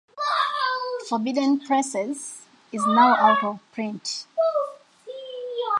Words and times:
"Forbidden 1.07 1.59
Places" 1.59 2.47
is 2.71 2.83
now 2.87 3.13
out 3.17 3.43
of 3.43 3.59
print. 3.71 4.25